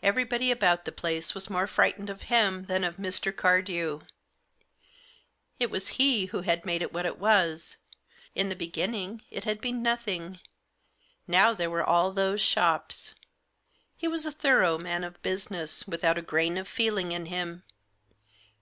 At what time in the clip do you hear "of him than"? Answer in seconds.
2.08-2.84